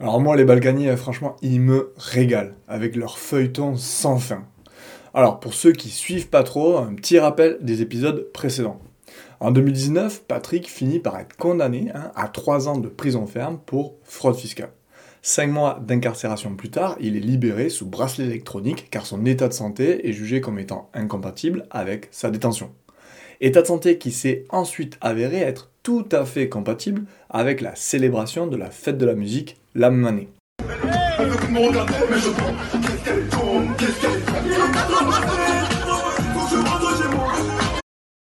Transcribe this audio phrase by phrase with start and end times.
[0.00, 4.44] Alors moi, les Balkany, franchement, ils me régalent, avec leur feuilleton sans fin.
[5.12, 8.78] Alors pour ceux qui suivent pas trop, un petit rappel des épisodes précédents.
[9.40, 13.96] En 2019, Patrick finit par être condamné hein, à 3 ans de prison ferme pour
[14.04, 14.70] fraude fiscale.
[15.22, 19.52] 5 mois d'incarcération plus tard, il est libéré sous bracelet électronique car son état de
[19.52, 22.70] santé est jugé comme étant incompatible avec sa détention.
[23.40, 28.46] État de santé qui s'est ensuite avéré être tout à fait compatible avec la célébration
[28.46, 30.28] de la fête de la musique la même année.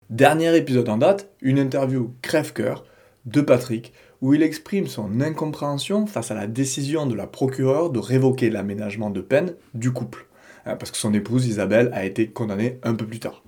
[0.09, 2.85] Dernier épisode en date, une interview crève-cœur
[3.25, 7.99] de Patrick où il exprime son incompréhension face à la décision de la procureure de
[7.99, 10.27] révoquer l'aménagement de peine du couple,
[10.65, 13.43] hein, parce que son épouse Isabelle a été condamnée un peu plus tard.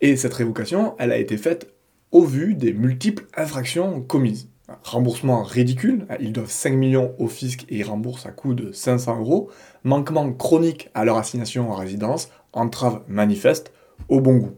[0.00, 1.72] Et cette révocation, elle a été faite
[2.10, 4.48] au vu des multiples infractions commises.
[4.82, 9.20] Remboursement ridicule, ils doivent 5 millions au fisc et ils remboursent à coût de 500
[9.20, 9.50] euros.
[9.82, 13.72] Manquement chronique à leur assignation en résidence, entrave manifeste
[14.08, 14.54] au bon goût.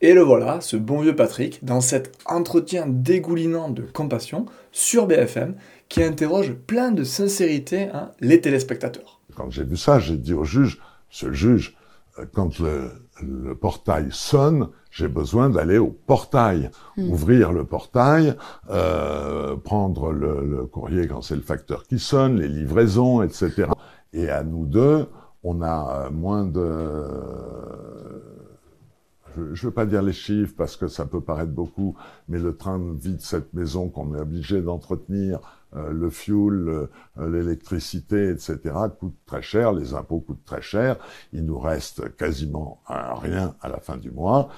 [0.00, 5.54] Et le voilà, ce bon vieux Patrick, dans cet entretien dégoulinant de compassion sur BFM,
[5.88, 9.20] qui interroge plein de sincérité hein, les téléspectateurs.
[9.36, 10.80] Quand j'ai vu ça, j'ai dit au juge,
[11.22, 11.76] le juge,
[12.32, 17.10] quand le, portail sonne, j'ai besoin d'aller au portail, hmm.
[17.10, 18.36] ouvrir le portail,
[18.70, 23.70] euh, prendre le, le, courrier quand c'est le facteur qui sonne, les livraisons, etc.
[24.12, 25.06] Et à nous deux,
[25.42, 27.06] on a moins de
[29.36, 31.96] je ne veux pas dire les chiffres parce que ça peut paraître beaucoup,
[32.28, 36.88] mais le train de vie de cette maison qu'on est obligé d'entretenir, euh, le fuel,
[37.18, 38.58] l'électricité, etc.,
[38.98, 40.96] coûte très cher, les impôts coûtent très cher,
[41.32, 44.48] il nous reste quasiment rien à la fin du mois.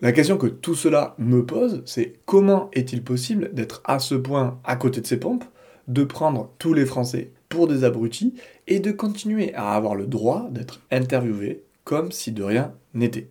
[0.00, 4.60] La question que tout cela me pose, c'est comment est-il possible d'être à ce point
[4.64, 5.44] à côté de ces pompes,
[5.86, 8.34] de prendre tous les Français pour des abrutis
[8.66, 13.30] et de continuer à avoir le droit d'être interviewé comme si de rien n'était?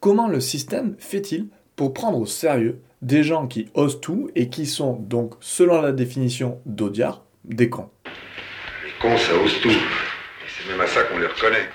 [0.00, 1.48] Comment le système fait-il
[1.80, 5.92] pour prendre au sérieux des gens qui osent tout et qui sont donc, selon la
[5.92, 7.88] définition d'Audiard, des cons
[8.84, 9.70] Les cons, ça ose tout.
[9.70, 11.70] Et c'est même à ça qu'on les reconnaît.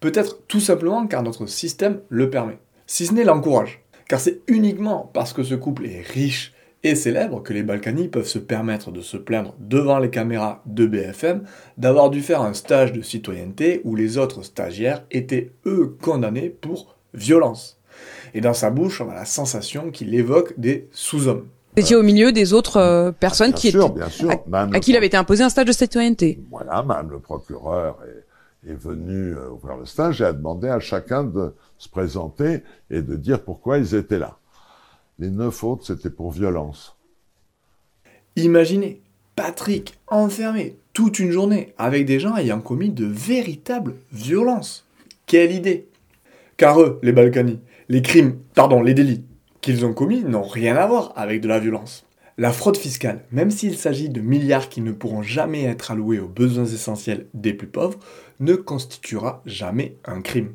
[0.00, 2.56] Peut-être tout simplement car notre système le permet.
[2.86, 3.82] Si ce n'est l'encourage.
[4.08, 8.24] Car c'est uniquement parce que ce couple est riche et célèbre que les Balkany peuvent
[8.24, 11.42] se permettre de se plaindre devant les caméras de BFM
[11.76, 16.96] d'avoir dû faire un stage de citoyenneté où les autres stagiaires étaient eux condamnés pour
[17.12, 17.77] violence.
[18.34, 21.46] Et dans sa bouche, on a la sensation qu'il évoque des sous-hommes.
[21.76, 24.96] Vous étiez au milieu des autres euh, personnes qui étaient, bien sûr, à, qui il
[24.96, 26.40] avait été imposé un stage de citoyenneté.
[26.50, 30.80] Voilà, même le procureur est, est venu euh, ouvrir le stage et a demandé à
[30.80, 34.38] chacun de se présenter et de dire pourquoi ils étaient là.
[35.18, 36.96] Les neuf autres, c'était pour violence.
[38.36, 39.02] Imaginez,
[39.36, 44.84] Patrick enfermé toute une journée avec des gens ayant commis de véritables violences.
[45.26, 45.86] Quelle idée
[46.56, 47.60] Car eux, les Balkany,
[47.90, 49.24] les crimes, pardon, les délits
[49.62, 52.04] qu'ils ont commis n'ont rien à voir avec de la violence.
[52.36, 56.28] La fraude fiscale, même s'il s'agit de milliards qui ne pourront jamais être alloués aux
[56.28, 57.98] besoins essentiels des plus pauvres,
[58.40, 60.54] ne constituera jamais un crime.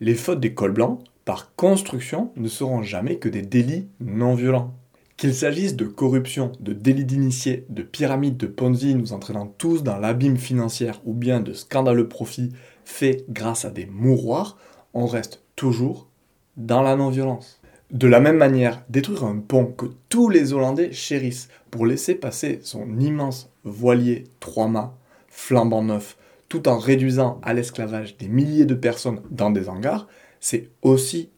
[0.00, 4.74] Les fautes des cols blancs, par construction, ne seront jamais que des délits non violents.
[5.16, 9.98] Qu'il s'agisse de corruption, de délits d'initié, de pyramides de Ponzi nous entraînant tous dans
[9.98, 12.50] l'abîme financier ou bien de scandaleux profits
[12.84, 14.58] faits grâce à des mouroirs,
[14.92, 16.08] on reste toujours
[16.56, 17.60] dans la non-violence.
[17.90, 22.60] De la même manière, détruire un pont que tous les Hollandais chérissent pour laisser passer
[22.62, 24.96] son immense voilier trois mâts
[25.28, 26.16] flambant neuf,
[26.48, 30.06] tout en réduisant à l'esclavage des milliers de personnes dans des hangars,
[30.40, 31.30] c'est aussi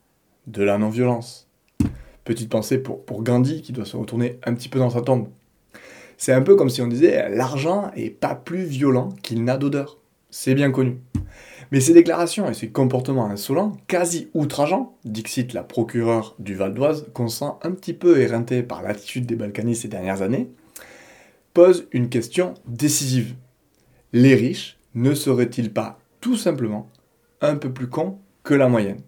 [0.47, 1.49] de la non-violence.
[2.25, 5.29] Petite pensée pour, pour Gandhi qui doit se retourner un petit peu dans sa tombe.
[6.17, 9.99] C'est un peu comme si on disait l'argent est pas plus violent qu'il n'a d'odeur.
[10.31, 10.99] C'est bien connu.
[11.73, 17.07] Mais ces déclarations et ces comportements insolents, quasi outrageants, dixit la procureure du Val d'Oise,
[17.13, 20.51] qu'on sent un petit peu éreinté par l'attitude des Balkany ces dernières années,
[21.55, 23.35] posent une question décisive.
[24.13, 26.89] Les riches ne seraient-ils pas tout simplement
[27.41, 29.01] un peu plus cons que la moyenne?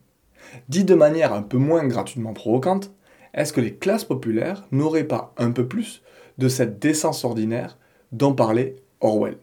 [0.68, 2.90] Dit de manière un peu moins gratuitement provocante,
[3.34, 6.02] est-ce que les classes populaires n'auraient pas un peu plus
[6.38, 7.78] de cette décence ordinaire
[8.12, 9.36] dont parlait Orwell?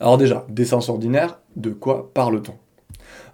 [0.00, 2.54] Alors déjà, décence ordinaire, de quoi parle-t-on?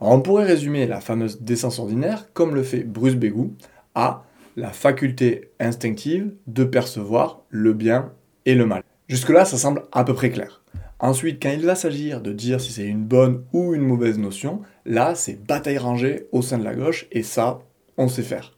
[0.01, 3.55] On pourrait résumer la fameuse décence ordinaire comme le fait Bruce Bégou
[3.95, 4.25] à
[4.57, 8.13] la faculté instinctive de percevoir le bien
[8.47, 8.83] et le mal.
[9.09, 10.63] Jusque-là, ça semble à peu près clair.
[11.01, 14.63] Ensuite, quand il va s'agir de dire si c'est une bonne ou une mauvaise notion,
[14.87, 17.61] là, c'est bataille rangée au sein de la gauche, et ça,
[17.99, 18.57] on sait faire.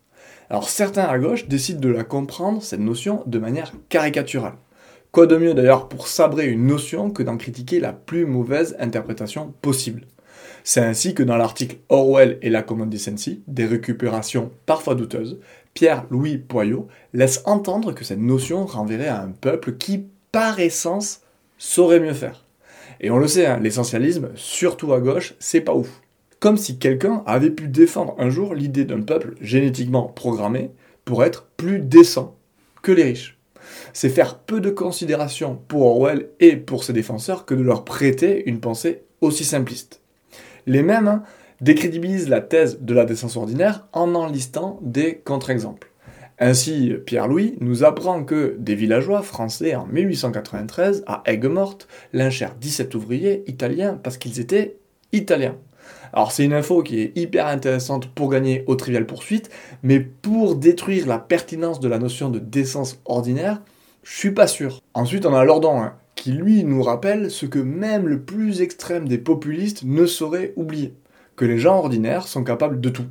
[0.48, 4.54] Alors certains à gauche décident de la comprendre, cette notion, de manière caricaturale.
[5.10, 9.54] Quoi de mieux d'ailleurs pour sabrer une notion que d'en critiquer la plus mauvaise interprétation
[9.62, 10.06] possible
[10.68, 15.38] C'est ainsi que dans l'article Orwell et la common decency, des récupérations parfois douteuses,
[15.74, 21.20] Pierre-Louis Poyot laisse entendre que cette notion renverrait à un peuple qui, par essence,
[21.56, 22.44] saurait mieux faire.
[23.00, 26.02] Et on le sait, hein, l'essentialisme, surtout à gauche, c'est pas ouf.
[26.40, 30.72] Comme si quelqu'un avait pu défendre un jour l'idée d'un peuple génétiquement programmé
[31.04, 32.34] pour être plus décent
[32.82, 33.38] que les riches.
[33.92, 38.48] C'est faire peu de considération pour Orwell et pour ses défenseurs que de leur prêter
[38.48, 40.00] une pensée aussi simpliste.
[40.66, 41.22] Les mêmes hein,
[41.60, 45.90] décrédibilisent la thèse de la décence ordinaire en en listant des contre-exemples.
[46.38, 53.42] Ainsi, Pierre-Louis nous apprend que des villageois français en 1893 à Aigues-Mortes lynchèrent 17 ouvriers
[53.46, 54.76] italiens parce qu'ils étaient
[55.12, 55.56] italiens.
[56.12, 59.50] Alors c'est une info qui est hyper intéressante pour gagner au trivial poursuite,
[59.82, 63.62] mais pour détruire la pertinence de la notion de décence ordinaire,
[64.02, 64.80] je suis pas sûr.
[64.94, 65.94] Ensuite on a Lordon, hein,
[66.32, 70.94] lui nous rappelle ce que même le plus extrême des populistes ne saurait oublier,
[71.36, 73.06] que les gens ordinaires sont capables de tout.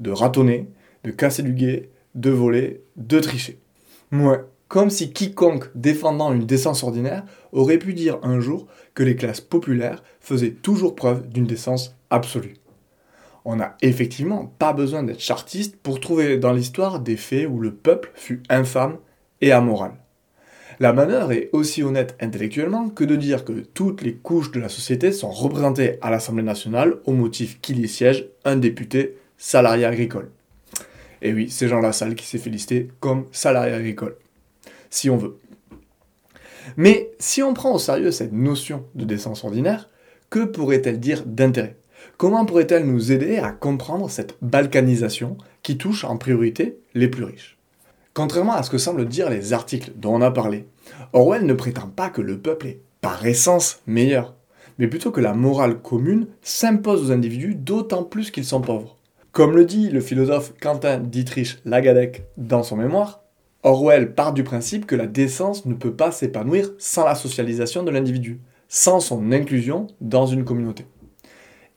[0.00, 0.68] De ratonner,
[1.04, 3.58] de casser du guet, de voler, de tricher.
[4.12, 9.16] Ouais, comme si quiconque défendant une décence ordinaire aurait pu dire un jour que les
[9.16, 12.56] classes populaires faisaient toujours preuve d'une décence absolue.
[13.44, 17.72] On n'a effectivement pas besoin d'être chartiste pour trouver dans l'histoire des faits où le
[17.72, 18.98] peuple fut infâme
[19.40, 19.92] et amoral.
[20.80, 24.68] La manœuvre est aussi honnête intellectuellement que de dire que toutes les couches de la
[24.68, 30.30] société sont représentées à l'Assemblée nationale au motif qu'il y siège un député salarié agricole.
[31.20, 34.14] Et oui, c'est Jean Lassalle qui s'est félicité comme salarié agricole.
[34.88, 35.38] Si on veut.
[36.76, 39.88] Mais si on prend au sérieux cette notion de décence ordinaire,
[40.30, 41.76] que pourrait-elle dire d'intérêt?
[42.16, 47.57] Comment pourrait-elle nous aider à comprendre cette balkanisation qui touche en priorité les plus riches?
[48.18, 50.66] Contrairement à ce que semblent dire les articles dont on a parlé,
[51.12, 54.34] Orwell ne prétend pas que le peuple est par essence meilleur,
[54.76, 58.96] mais plutôt que la morale commune s'impose aux individus d'autant plus qu'ils sont pauvres.
[59.30, 63.22] Comme le dit le philosophe Quentin Dietrich Lagadec dans son mémoire,
[63.62, 67.92] Orwell part du principe que la décence ne peut pas s'épanouir sans la socialisation de
[67.92, 70.86] l'individu, sans son inclusion dans une communauté.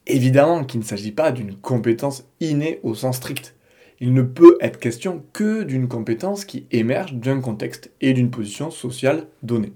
[0.08, 3.54] Évidemment qu'il ne s'agit pas d'une compétence innée au sens strict.
[4.04, 8.72] Il ne peut être question que d'une compétence qui émerge d'un contexte et d'une position
[8.72, 9.74] sociale donnée.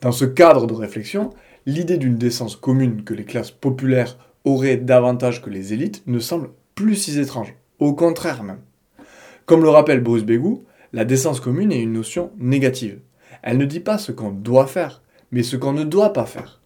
[0.00, 1.28] Dans ce cadre de réflexion,
[1.66, 4.16] l'idée d'une décence commune que les classes populaires
[4.46, 7.54] auraient davantage que les élites ne semble plus si étrange.
[7.78, 8.60] Au contraire même.
[9.44, 10.64] Comme le rappelle Bruce Begou,
[10.94, 13.00] la décence commune est une notion négative.
[13.42, 15.02] Elle ne dit pas ce qu'on doit faire,
[15.32, 16.62] mais ce qu'on ne doit pas faire.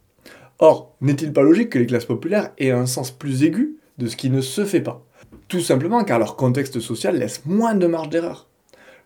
[0.60, 4.14] Or, n'est-il pas logique que les classes populaires aient un sens plus aigu de ce
[4.14, 5.04] qui ne se fait pas?
[5.54, 8.48] Tout simplement car leur contexte social laisse moins de marge d'erreur.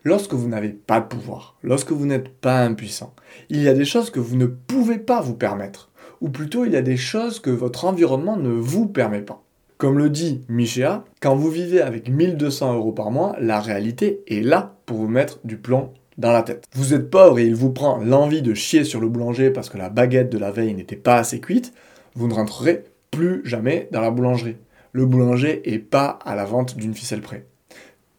[0.03, 3.13] Lorsque vous n'avez pas de pouvoir, lorsque vous n'êtes pas impuissant,
[3.51, 5.91] il y a des choses que vous ne pouvez pas vous permettre,
[6.23, 9.43] ou plutôt il y a des choses que votre environnement ne vous permet pas.
[9.77, 14.41] Comme le dit Michéa, quand vous vivez avec 1200 euros par mois, la réalité est
[14.41, 16.65] là pour vous mettre du plomb dans la tête.
[16.73, 19.77] Vous êtes pauvre et il vous prend l'envie de chier sur le boulanger parce que
[19.77, 21.75] la baguette de la veille n'était pas assez cuite,
[22.15, 24.57] vous ne rentrerez plus jamais dans la boulangerie.
[24.93, 27.47] Le boulanger est pas à la vente d'une ficelle près.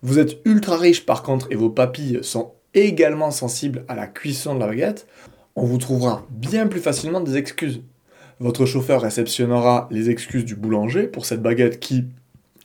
[0.01, 4.55] Vous êtes ultra riche par contre et vos papilles sont également sensibles à la cuisson
[4.55, 5.07] de la baguette,
[5.55, 7.81] on vous trouvera bien plus facilement des excuses.
[8.39, 12.05] Votre chauffeur réceptionnera les excuses du boulanger pour cette baguette qui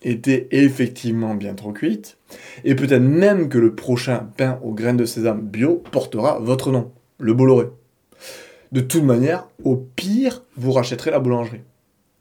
[0.02, 2.18] était effectivement bien trop cuite,
[2.62, 6.92] et peut-être même que le prochain pain aux graines de sésame bio portera votre nom,
[7.18, 7.66] le Bolloré.
[8.70, 11.62] De toute manière, au pire, vous rachèterez la boulangerie.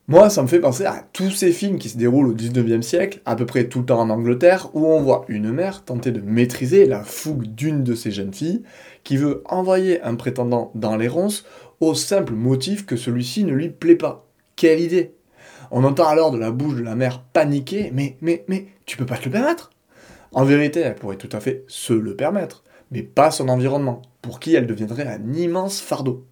[0.10, 3.22] Moi, ça me fait penser à tous ces films qui se déroulent au 19e siècle,
[3.24, 6.20] à peu près tout le temps en Angleterre, où on voit une mère tenter de
[6.20, 8.64] maîtriser la fougue d'une de ses jeunes filles,
[9.06, 11.46] qui veut envoyer un prétendant dans les ronces
[11.80, 14.28] au simple motif que celui-ci ne lui plaît pas.
[14.58, 15.14] Quelle idée
[15.72, 19.06] On entend alors de la bouche de la mère paniquer, mais, mais, mais, tu peux
[19.06, 19.70] pas te le permettre
[20.34, 24.42] En vérité, elle pourrait tout à fait se le permettre, mais pas son environnement, pour
[24.42, 26.26] qui elle deviendrait un immense fardeau.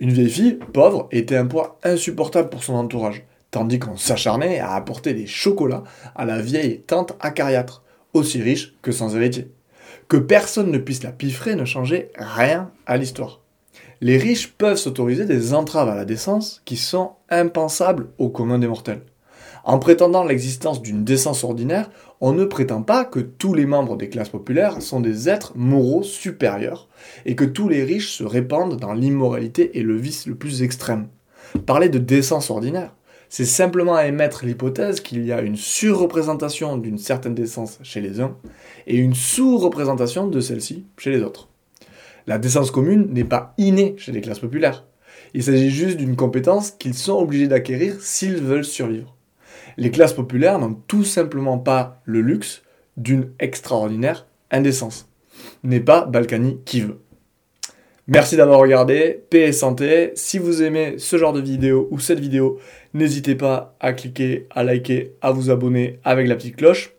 [0.00, 4.74] Une vieille fille, pauvre, était un poids insupportable pour son entourage, tandis qu'on s'acharnait à
[4.74, 5.82] apporter des chocolats
[6.14, 7.82] à la vieille tante acariâtre,
[8.14, 9.50] aussi riche que sans héritier.
[10.06, 13.40] Que personne ne puisse la piffrer ne changeait rien à l'histoire.
[14.00, 18.68] Les riches peuvent s'autoriser des entraves à la décence qui sont impensables au commun des
[18.68, 19.02] mortels.
[19.68, 21.90] En prétendant l'existence d'une décence ordinaire,
[22.22, 26.02] on ne prétend pas que tous les membres des classes populaires sont des êtres moraux
[26.02, 26.88] supérieurs
[27.26, 31.08] et que tous les riches se répandent dans l'immoralité et le vice le plus extrême.
[31.66, 32.94] Parler de décence ordinaire,
[33.28, 38.38] c'est simplement émettre l'hypothèse qu'il y a une surreprésentation d'une certaine décence chez les uns
[38.86, 41.50] et une sous-représentation de celle-ci chez les autres.
[42.26, 44.86] La décence commune n'est pas innée chez les classes populaires.
[45.34, 49.17] Il s'agit juste d'une compétence qu'ils sont obligés d'acquérir s'ils veulent survivre.
[49.76, 52.62] Les classes populaires n'ont tout simplement pas le luxe
[52.96, 55.08] d'une extraordinaire indécence.
[55.62, 56.98] N'est pas Balkany qui veut.
[58.06, 60.12] Merci d'avoir regardé, paix et santé.
[60.14, 62.58] Si vous aimez ce genre de vidéo ou cette vidéo,
[62.94, 66.94] n'hésitez pas à cliquer, à liker, à vous abonner avec la petite cloche.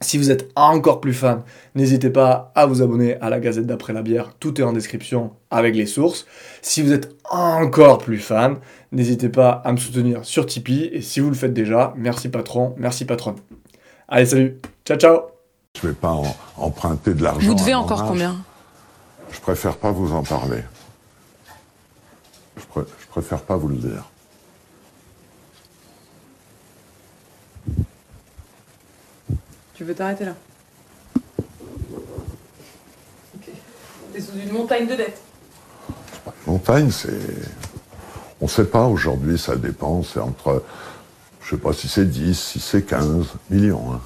[0.00, 1.42] Si vous êtes encore plus fan,
[1.74, 4.32] n'hésitez pas à vous abonner à la Gazette d'après la bière.
[4.38, 6.24] Tout est en description avec les sources.
[6.62, 8.58] Si vous êtes encore plus fan,
[8.92, 10.88] n'hésitez pas à me soutenir sur Tipeee.
[10.92, 13.36] Et si vous le faites déjà, merci patron, merci patronne.
[14.06, 14.58] Allez, salut.
[14.86, 15.18] Ciao, ciao.
[15.82, 17.46] Je vais pas en- emprunter de l'argent.
[17.48, 18.08] Vous devez à encore âge.
[18.08, 18.36] combien?
[19.32, 20.62] Je préfère pas vous en parler.
[22.56, 24.04] Je, je préfère pas vous le dire.
[29.78, 30.34] Tu veux t'arrêter là
[34.12, 35.20] T'es sous une montagne de dettes.
[36.48, 37.12] Montagne, c'est.
[38.40, 40.02] On sait pas aujourd'hui, ça dépend.
[40.02, 40.64] C'est entre.
[41.40, 43.92] Je sais pas si c'est 10, si c'est 15 millions.
[43.92, 44.00] hein.